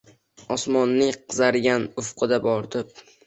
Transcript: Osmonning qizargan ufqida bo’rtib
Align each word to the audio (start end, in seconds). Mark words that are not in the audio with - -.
Osmonning 0.55 1.11
qizargan 1.19 1.85
ufqida 2.05 2.41
bo’rtib 2.49 2.99